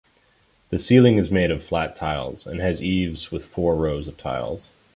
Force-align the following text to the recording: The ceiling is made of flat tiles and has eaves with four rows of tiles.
The 0.71 0.79
ceiling 0.79 1.17
is 1.19 1.29
made 1.29 1.51
of 1.51 1.63
flat 1.63 1.95
tiles 1.95 2.47
and 2.47 2.59
has 2.59 2.81
eaves 2.81 3.31
with 3.31 3.45
four 3.45 3.75
rows 3.75 4.07
of 4.07 4.17
tiles. 4.17 4.71